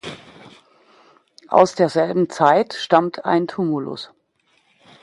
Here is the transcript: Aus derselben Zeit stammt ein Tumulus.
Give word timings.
Aus 1.47 1.75
derselben 1.75 2.27
Zeit 2.31 2.73
stammt 2.73 3.23
ein 3.23 3.47
Tumulus. 3.47 4.09